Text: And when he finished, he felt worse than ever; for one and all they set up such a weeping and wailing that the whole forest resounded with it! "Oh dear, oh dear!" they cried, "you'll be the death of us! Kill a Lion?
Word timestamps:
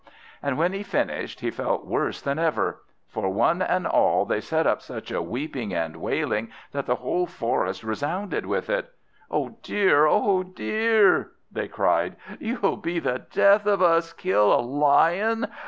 And 0.41 0.57
when 0.57 0.73
he 0.73 0.81
finished, 0.81 1.41
he 1.41 1.51
felt 1.51 1.85
worse 1.85 2.23
than 2.23 2.39
ever; 2.39 2.81
for 3.07 3.29
one 3.31 3.61
and 3.61 3.85
all 3.85 4.25
they 4.25 4.41
set 4.41 4.65
up 4.65 4.81
such 4.81 5.11
a 5.11 5.21
weeping 5.21 5.75
and 5.75 5.97
wailing 5.97 6.49
that 6.71 6.87
the 6.87 6.95
whole 6.95 7.27
forest 7.27 7.83
resounded 7.83 8.47
with 8.47 8.67
it! 8.67 8.91
"Oh 9.29 9.59
dear, 9.61 10.07
oh 10.07 10.41
dear!" 10.41 11.33
they 11.51 11.67
cried, 11.67 12.15
"you'll 12.39 12.77
be 12.77 12.97
the 12.97 13.27
death 13.31 13.67
of 13.67 13.83
us! 13.83 14.11
Kill 14.11 14.51
a 14.51 14.63
Lion? 14.63 15.45